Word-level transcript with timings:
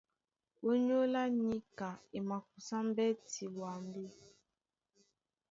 Ónyólá 0.69 1.23
níka 1.39 1.89
e 2.17 2.19
makusá 2.27 2.77
mbɛ́ti 2.87 3.41
ɓwambì. 3.55 4.05